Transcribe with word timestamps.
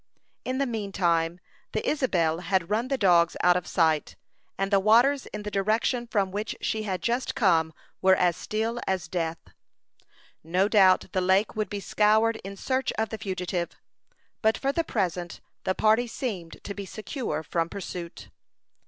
In 0.43 0.57
the 0.57 0.65
mean 0.65 0.91
time, 0.91 1.39
the 1.73 1.87
Isabel 1.87 2.39
had 2.39 2.71
run 2.71 2.87
the 2.87 2.97
dogs 2.97 3.37
out 3.43 3.55
of 3.55 3.67
sight, 3.67 4.15
and 4.57 4.71
the 4.71 4.79
waters 4.79 5.27
in 5.27 5.43
the 5.43 5.51
direction 5.51 6.07
from 6.07 6.31
which 6.31 6.55
she 6.59 6.81
had 6.81 7.03
just 7.03 7.35
come 7.35 7.71
were 8.01 8.15
as 8.15 8.35
still 8.35 8.79
as 8.87 9.07
death. 9.07 9.37
No 10.43 10.67
doubt 10.67 11.05
the 11.11 11.21
lake 11.21 11.55
would 11.55 11.69
be 11.69 11.79
scoured 11.79 12.37
in 12.37 12.57
search 12.57 12.91
of 12.93 13.09
the 13.09 13.19
fugitive; 13.19 13.79
but 14.41 14.57
for 14.57 14.71
the 14.71 14.83
present 14.83 15.39
the 15.65 15.75
party 15.75 16.07
seemed 16.07 16.63
to 16.63 16.73
be 16.73 16.87
secure 16.87 17.43
from 17.43 17.69
pursuit. 17.69 18.31